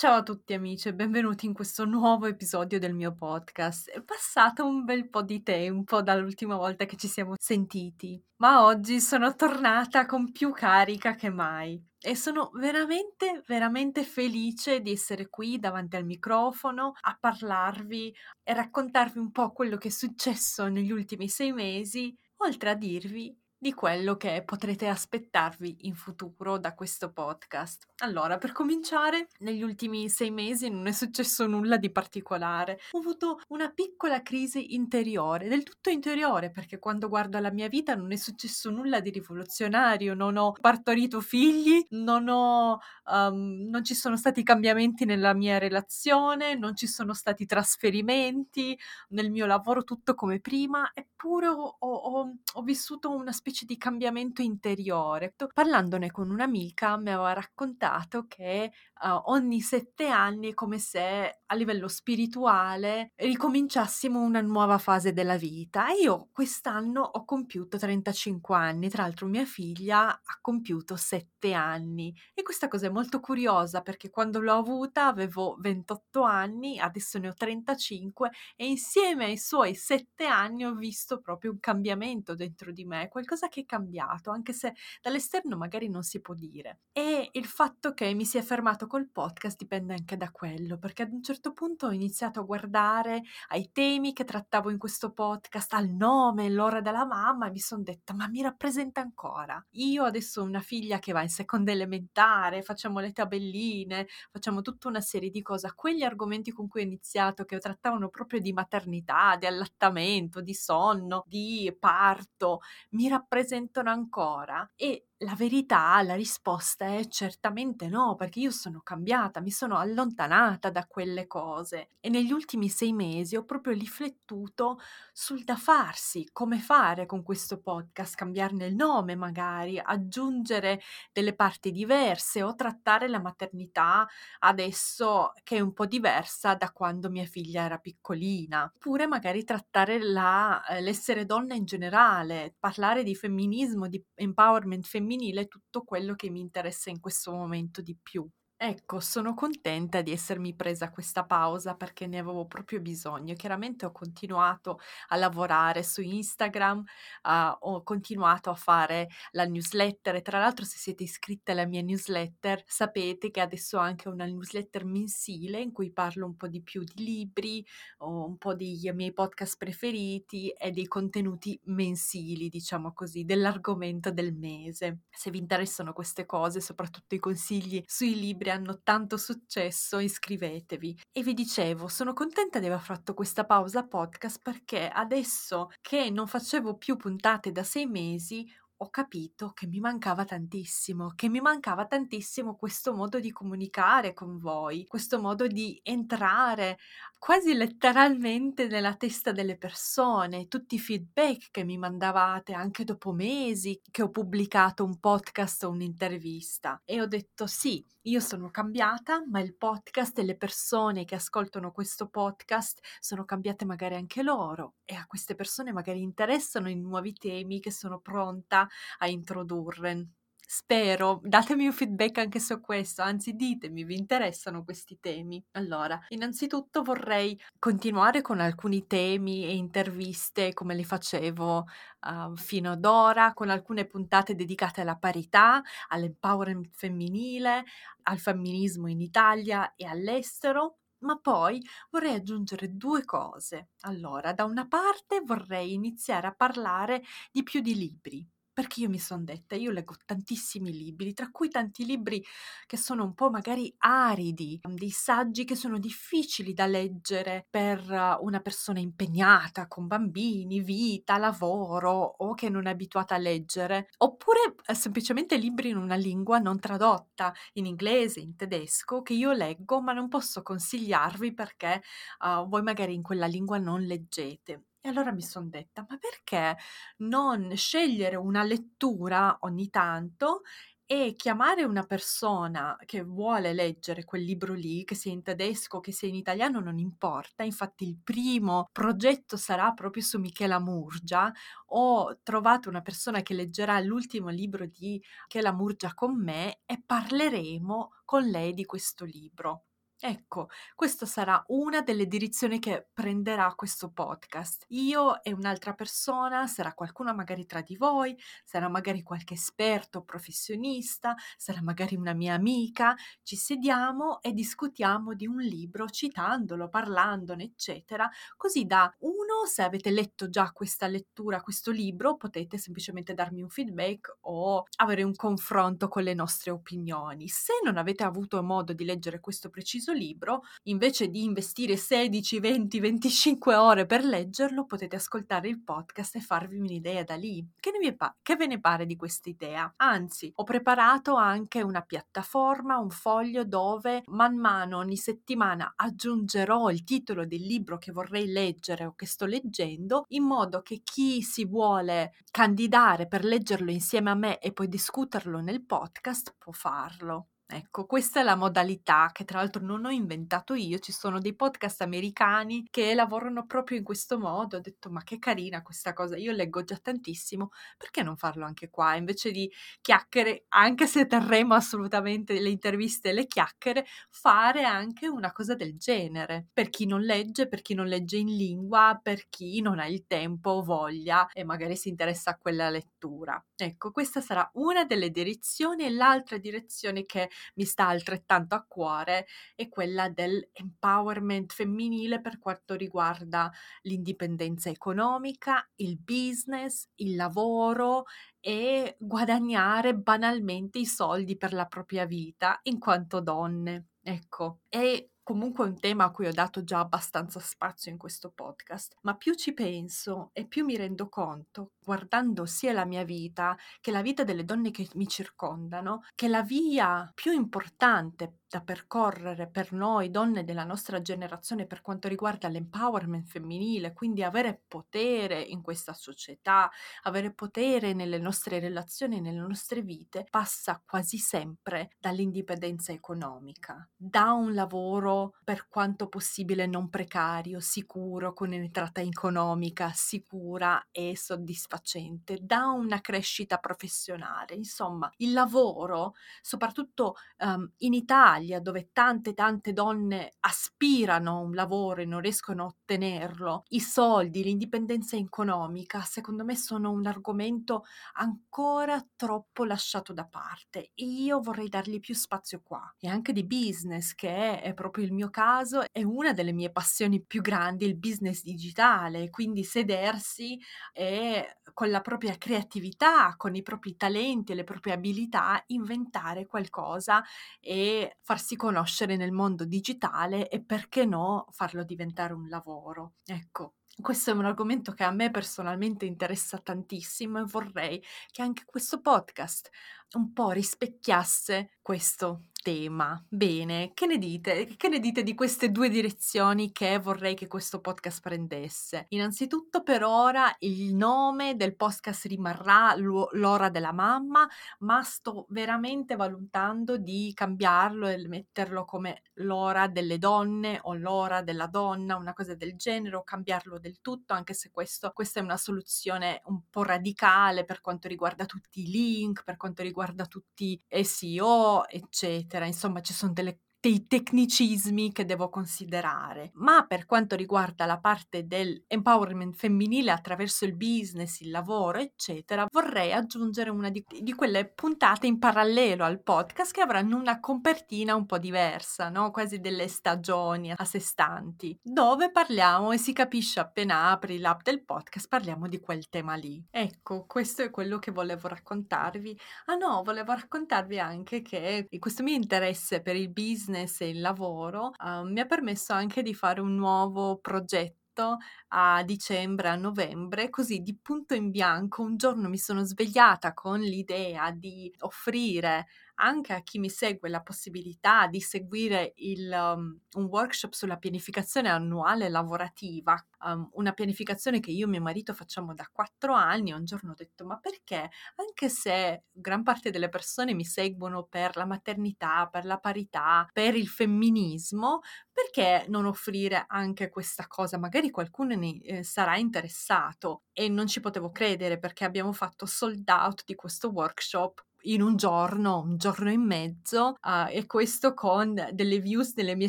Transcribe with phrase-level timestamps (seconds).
[0.00, 3.90] Ciao a tutti amici e benvenuti in questo nuovo episodio del mio podcast.
[3.90, 9.00] È passato un bel po' di tempo dall'ultima volta che ci siamo sentiti, ma oggi
[9.00, 15.58] sono tornata con più carica che mai e sono veramente, veramente felice di essere qui
[15.58, 21.28] davanti al microfono a parlarvi e raccontarvi un po' quello che è successo negli ultimi
[21.28, 27.88] sei mesi, oltre a dirvi di quello che potrete aspettarvi in futuro da questo podcast.
[27.98, 32.78] Allora, per cominciare, negli ultimi sei mesi non è successo nulla di particolare.
[32.92, 37.96] Ho avuto una piccola crisi interiore, del tutto interiore, perché quando guardo la mia vita
[37.96, 42.78] non è successo nulla di rivoluzionario, non ho partorito figli, non ho
[43.10, 49.30] um, non ci sono stati cambiamenti nella mia relazione, non ci sono stati trasferimenti nel
[49.30, 54.42] mio lavoro, tutto come prima, eppure ho, ho, ho vissuto una specie specie di cambiamento
[54.42, 55.32] interiore.
[55.52, 58.70] Parlandone con un'amica mi aveva raccontato che
[59.02, 65.36] uh, ogni sette anni è come se a livello spirituale ricominciassimo una nuova fase della
[65.36, 71.52] vita e io quest'anno ho compiuto 35 anni, tra l'altro mia figlia ha compiuto 7
[71.52, 77.18] anni e questa cosa è molto curiosa perché quando l'ho avuta avevo 28 anni, adesso
[77.18, 82.72] ne ho 35 e insieme ai suoi 7 anni ho visto proprio un cambiamento dentro
[82.72, 86.80] di me, qualcosa che è cambiato, anche se dall'esterno magari non si può dire.
[86.92, 91.12] E il fatto che mi sia fermato col podcast dipende anche da quello, perché ad
[91.12, 95.88] un certo punto ho iniziato a guardare ai temi che trattavo in questo podcast, al
[95.88, 99.64] nome, l'ora della mamma, e mi sono detta, ma mi rappresenta ancora?
[99.72, 104.88] Io adesso ho una figlia che va in seconda elementare, facciamo le tabelline, facciamo tutta
[104.88, 105.72] una serie di cose.
[105.76, 111.22] Quegli argomenti con cui ho iniziato, che trattavano proprio di maternità, di allattamento, di sonno,
[111.26, 118.52] di parto, mi rappresentano ancora e la verità, la risposta è certamente no, perché io
[118.52, 121.88] sono cambiata, mi sono allontanata da quelle cose.
[121.98, 124.78] E negli ultimi sei mesi ho proprio riflettuto
[125.12, 130.80] sul da farsi, come fare con questo podcast, cambiarne il nome magari, aggiungere
[131.12, 134.06] delle parti diverse o trattare la maternità
[134.40, 140.00] adesso che è un po' diversa da quando mia figlia era piccolina, oppure magari trattare
[140.00, 146.14] la, eh, l'essere donna in generale, parlare di femminismo, di empowerment femminile femminile tutto quello
[146.14, 148.28] che mi interessa in questo momento di più.
[148.60, 153.34] Ecco, sono contenta di essermi presa questa pausa perché ne avevo proprio bisogno.
[153.34, 154.80] Chiaramente ho continuato
[155.10, 160.76] a lavorare su Instagram, uh, ho continuato a fare la newsletter e tra l'altro se
[160.76, 165.92] siete iscritte alla mia newsletter sapete che adesso ho anche una newsletter mensile in cui
[165.92, 167.64] parlo un po' di più di libri,
[167.98, 175.02] un po' dei miei podcast preferiti e dei contenuti mensili, diciamo così, dell'argomento del mese.
[175.10, 180.98] Se vi interessano queste cose, soprattutto i consigli sui libri, libri hanno tanto successo, iscrivetevi.
[181.12, 186.26] E vi dicevo, sono contenta di aver fatto questa pausa podcast perché adesso che non
[186.26, 188.50] facevo più puntate da sei mesi,
[188.80, 194.38] ho capito che mi mancava tantissimo, che mi mancava tantissimo questo modo di comunicare con
[194.38, 196.78] voi, questo modo di entrare
[197.18, 203.80] quasi letteralmente nella testa delle persone, tutti i feedback che mi mandavate anche dopo mesi
[203.90, 206.80] che ho pubblicato un podcast o un'intervista.
[206.84, 211.72] E ho detto sì, io sono cambiata, ma il podcast e le persone che ascoltano
[211.72, 214.76] questo podcast sono cambiate magari anche loro.
[214.84, 218.67] E a queste persone magari interessano i nuovi temi che sono pronta
[218.98, 220.08] a introdurre.
[220.50, 225.44] Spero, datemi un feedback anche su questo, anzi ditemi, vi interessano questi temi?
[225.52, 232.84] Allora, innanzitutto vorrei continuare con alcuni temi e interviste come le facevo uh, fino ad
[232.86, 237.64] ora, con alcune puntate dedicate alla parità, all'empowerment femminile,
[238.04, 240.78] al femminismo in Italia e all'estero.
[241.00, 243.68] Ma poi vorrei aggiungere due cose.
[243.82, 248.26] Allora, da una parte vorrei iniziare a parlare di più di libri,
[248.58, 252.24] perché io mi son detta: io leggo tantissimi libri, tra cui tanti libri
[252.66, 258.40] che sono un po' magari aridi, dei saggi che sono difficili da leggere per una
[258.40, 264.74] persona impegnata con bambini, vita, lavoro o che non è abituata a leggere, oppure eh,
[264.74, 269.92] semplicemente libri in una lingua non tradotta, in inglese, in tedesco, che io leggo ma
[269.92, 271.80] non posso consigliarvi perché
[272.24, 274.64] uh, voi magari in quella lingua non leggete.
[274.84, 276.56] E allora mi son detta: "Ma perché
[276.98, 280.42] non scegliere una lettura ogni tanto
[280.90, 285.92] e chiamare una persona che vuole leggere quel libro lì, che sia in tedesco, che
[285.92, 287.42] sia in italiano, non importa.
[287.42, 291.30] Infatti il primo progetto sarà proprio su Michela Murgia.
[291.72, 297.90] Ho trovato una persona che leggerà l'ultimo libro di Michela Murgia con me e parleremo
[298.06, 299.64] con lei di questo libro.
[300.00, 304.64] Ecco, questa sarà una delle direzioni che prenderà questo podcast.
[304.68, 311.16] Io e un'altra persona, sarà qualcuno magari tra di voi, sarà magari qualche esperto professionista,
[311.36, 318.08] sarà magari una mia amica, ci sediamo e discutiamo di un libro citandolo, parlandone, eccetera,
[318.36, 323.48] così da uno, se avete letto già questa lettura, questo libro, potete semplicemente darmi un
[323.48, 327.26] feedback o avere un confronto con le nostre opinioni.
[327.28, 332.80] Se non avete avuto modo di leggere questo preciso libro, invece di investire 16, 20,
[332.80, 337.46] 25 ore per leggerlo, potete ascoltare il podcast e farvi un'idea da lì.
[337.58, 339.72] Che, pa- che ve ne pare di questa idea?
[339.76, 346.84] Anzi, ho preparato anche una piattaforma, un foglio dove man mano ogni settimana aggiungerò il
[346.84, 351.44] titolo del libro che vorrei leggere o che sto leggendo, in modo che chi si
[351.44, 357.28] vuole candidare per leggerlo insieme a me e poi discuterlo nel podcast può farlo.
[357.50, 361.34] Ecco, questa è la modalità che tra l'altro non ho inventato io, ci sono dei
[361.34, 364.58] podcast americani che lavorano proprio in questo modo.
[364.58, 367.48] Ho detto, ma che carina questa cosa, io leggo già tantissimo,
[367.78, 368.96] perché non farlo anche qua?
[368.96, 369.50] Invece di
[369.80, 375.78] chiacchiere, anche se terremo assolutamente le interviste e le chiacchiere, fare anche una cosa del
[375.78, 376.48] genere.
[376.52, 380.04] Per chi non legge, per chi non legge in lingua, per chi non ha il
[380.06, 383.42] tempo o voglia e magari si interessa a quella lettura.
[383.56, 389.26] Ecco, questa sarà una delle direzioni e l'altra direzione che mi sta altrettanto a cuore
[389.54, 393.50] è quella dell'empowerment femminile per quanto riguarda
[393.82, 398.04] l'indipendenza economica, il business, il lavoro
[398.40, 403.88] e guadagnare banalmente i soldi per la propria vita in quanto donne.
[404.02, 408.96] Ecco, e comunque un tema a cui ho dato già abbastanza spazio in questo podcast,
[409.02, 413.90] ma più ci penso e più mi rendo conto, guardando sia la mia vita che
[413.90, 419.72] la vita delle donne che mi circondano, che la via più importante da percorrere per
[419.72, 425.92] noi donne della nostra generazione per quanto riguarda l'empowerment femminile, quindi avere potere in questa
[425.92, 426.70] società,
[427.02, 434.54] avere potere nelle nostre relazioni, nelle nostre vite, passa quasi sempre dall'indipendenza economica, da un
[434.54, 443.00] lavoro per quanto possibile non precario, sicuro, con un'entrata economica sicura e soddisfacente, da una
[443.00, 444.54] crescita professionale.
[444.54, 452.00] Insomma, il lavoro, soprattutto um, in Italia, dove tante tante donne aspirano a un lavoro
[452.00, 459.04] e non riescono a ottenerlo, i soldi, l'indipendenza economica, secondo me sono un argomento ancora
[459.16, 462.94] troppo lasciato da parte e io vorrei dargli più spazio qua.
[462.98, 466.70] E anche di business, che è, è proprio il mio caso è una delle mie
[466.70, 470.58] passioni più grandi, il business digitale, quindi sedersi
[470.92, 477.22] e con la propria creatività, con i propri talenti e le proprie abilità, inventare qualcosa
[477.60, 483.14] e farsi conoscere nel mondo digitale e perché no farlo diventare un lavoro.
[483.24, 488.64] Ecco, questo è un argomento che a me personalmente interessa tantissimo e vorrei che anche
[488.66, 489.70] questo podcast
[490.14, 493.22] un po' rispecchiasse questo tema.
[493.28, 494.76] Bene, che ne dite?
[494.76, 499.06] Che ne dite di queste due direzioni che vorrei che questo podcast prendesse?
[499.10, 504.46] Innanzitutto per ora il nome del podcast rimarrà l'ora della mamma,
[504.80, 511.68] ma sto veramente valutando di cambiarlo e metterlo come l'ora delle donne o l'ora della
[511.68, 515.56] donna, una cosa del genere, o cambiarlo del tutto, anche se questo, questa è una
[515.56, 521.88] soluzione un po' radicale per quanto riguarda tutti i link, per quanto riguarda tutti SEO,
[521.88, 522.66] eccetera eccetera.
[522.66, 526.50] Insomma, ci sono delle dei tecnicismi che devo considerare.
[526.54, 533.12] Ma per quanto riguarda la parte dell'empowerment femminile attraverso il business, il lavoro, eccetera, vorrei
[533.12, 538.26] aggiungere una di, di, quelle puntate in parallelo al podcast che avranno una copertina un
[538.26, 539.30] po' diversa, no?
[539.30, 544.84] quasi delle stagioni a sé stanti, dove parliamo e si capisce appena apri l'app del
[544.84, 546.64] podcast, parliamo di quel tema lì.
[546.70, 549.38] Ecco, questo è quello che volevo raccontarvi.
[549.66, 554.20] Ah no, volevo raccontarvi anche che questo mio interesse per il business business e il
[554.20, 560.50] lavoro, uh, mi ha permesso anche di fare un nuovo progetto a dicembre, a novembre,
[560.50, 565.86] così di punto in bianco un giorno mi sono svegliata con l'idea di offrire
[566.20, 571.68] anche a chi mi segue la possibilità di seguire il, um, un workshop sulla pianificazione
[571.68, 576.72] annuale lavorativa, um, una pianificazione che io e mio marito facciamo da quattro anni.
[576.72, 578.10] Un giorno ho detto: Ma perché?
[578.36, 583.76] Anche se gran parte delle persone mi seguono per la maternità, per la parità, per
[583.76, 585.00] il femminismo,
[585.32, 587.78] perché non offrire anche questa cosa?
[587.78, 593.08] Magari qualcuno ne eh, sarà interessato e non ci potevo credere perché abbiamo fatto sold
[593.08, 598.54] out di questo workshop in un giorno, un giorno e mezzo, uh, e questo con
[598.72, 599.68] delle views delle mie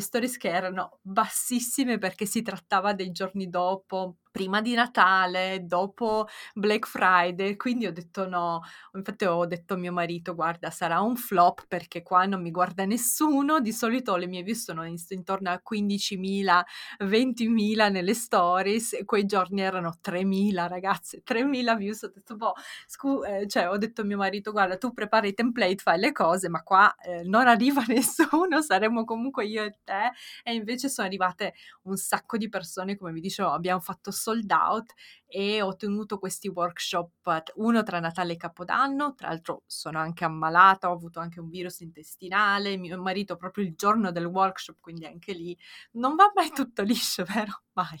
[0.00, 6.86] stories che erano bassissime perché si trattava dei giorni dopo, prima di Natale, dopo Black
[6.86, 8.62] Friday, quindi ho detto no,
[8.94, 12.84] infatti ho detto a mio marito guarda sarà un flop perché qua non mi guarda
[12.84, 16.64] nessuno, di solito le mie views sono intorno a 15.000,
[16.98, 22.52] 20.000 nelle stories, e quei giorni erano 3.000 ragazze, 3.000 views, ho detto boh,
[22.86, 26.12] scu- eh, cioè ho detto a mio marito guarda tu prepari i template, fai le
[26.12, 30.12] cose, ma qua eh, non arriva nessuno, saremo comunque io e te,
[30.44, 34.92] e invece sono arrivate un sacco di persone, come vi dicevo, abbiamo fatto sold out
[35.26, 40.90] e ho tenuto questi workshop, uno tra Natale e Capodanno, tra l'altro sono anche ammalata,
[40.90, 45.32] ho avuto anche un virus intestinale, mio marito proprio il giorno del workshop, quindi anche
[45.32, 45.56] lì
[45.92, 47.62] non va mai tutto liscio, vero?
[47.74, 47.98] Mai.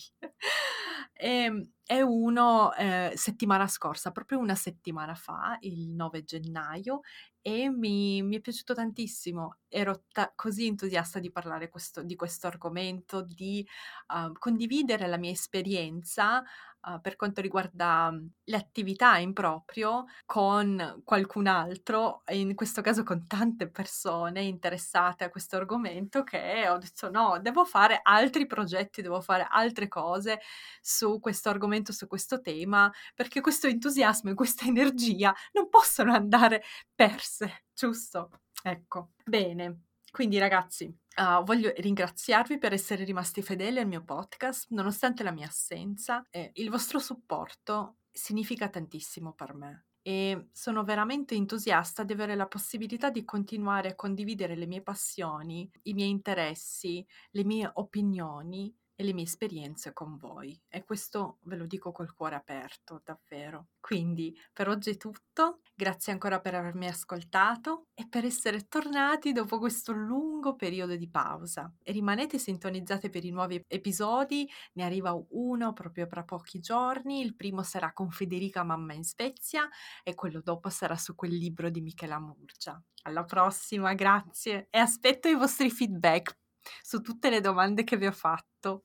[1.12, 7.00] E, ehm, e uno eh, settimana scorsa, proprio una settimana fa, il 9 gennaio,
[7.42, 9.56] e mi, mi è piaciuto tantissimo.
[9.68, 13.66] Ero ta- così entusiasta di parlare questo, di questo argomento, di
[14.08, 16.44] uh, condividere la mia esperienza
[16.82, 23.02] uh, per quanto riguarda mhmm, le attività in proprio con qualcun altro, in questo caso
[23.02, 29.02] con tante persone interessate a questo argomento, che ho detto no, devo fare altri progetti,
[29.02, 30.40] devo fare altre cose
[30.80, 36.62] su questo argomento, su questo tema, perché questo entusiasmo e questa energia non possono andare
[36.94, 38.30] perse, giusto?
[38.62, 39.89] Ecco, bene.
[40.10, 45.48] Quindi ragazzi, Uh, voglio ringraziarvi per essere rimasti fedeli al mio podcast, nonostante la mia
[45.48, 46.24] assenza.
[46.30, 52.46] Eh, il vostro supporto significa tantissimo per me e sono veramente entusiasta di avere la
[52.46, 59.02] possibilità di continuare a condividere le mie passioni, i miei interessi, le mie opinioni e
[59.02, 60.60] le mie esperienze con voi.
[60.68, 63.68] E questo ve lo dico col cuore aperto, davvero.
[63.80, 65.60] Quindi per oggi è tutto.
[65.74, 71.72] Grazie ancora per avermi ascoltato e per essere tornati dopo questo lungo periodo di pausa.
[71.82, 77.22] E rimanete sintonizzate per i nuovi episodi, ne arriva uno proprio tra pochi giorni.
[77.22, 79.66] Il primo sarà con Federica Mamma in Svezia
[80.02, 82.78] e quello dopo sarà su quel libro di Michela Murgia.
[83.04, 86.36] Alla prossima, grazie e aspetto i vostri feedback
[86.82, 88.84] su tutte le domande che vi ho fatto.